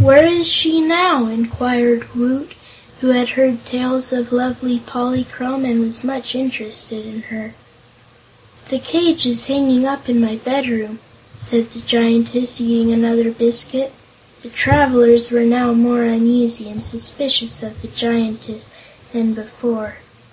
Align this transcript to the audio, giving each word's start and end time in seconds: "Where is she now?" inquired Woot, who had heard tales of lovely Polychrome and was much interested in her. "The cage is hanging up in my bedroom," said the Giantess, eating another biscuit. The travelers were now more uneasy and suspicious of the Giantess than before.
"Where 0.00 0.26
is 0.26 0.48
she 0.48 0.80
now?" 0.80 1.26
inquired 1.26 2.12
Woot, 2.16 2.54
who 3.00 3.10
had 3.10 3.28
heard 3.28 3.64
tales 3.64 4.12
of 4.12 4.32
lovely 4.32 4.80
Polychrome 4.84 5.64
and 5.64 5.78
was 5.78 6.02
much 6.02 6.34
interested 6.34 7.06
in 7.06 7.22
her. 7.30 7.54
"The 8.68 8.80
cage 8.80 9.26
is 9.26 9.44
hanging 9.46 9.86
up 9.86 10.08
in 10.08 10.20
my 10.20 10.34
bedroom," 10.44 10.98
said 11.38 11.72
the 11.72 11.82
Giantess, 11.82 12.60
eating 12.60 12.90
another 12.92 13.30
biscuit. 13.30 13.92
The 14.42 14.48
travelers 14.48 15.30
were 15.30 15.44
now 15.44 15.72
more 15.72 16.02
uneasy 16.02 16.68
and 16.68 16.82
suspicious 16.82 17.62
of 17.62 17.80
the 17.80 17.86
Giantess 17.86 18.70
than 19.12 19.34
before. 19.34 19.98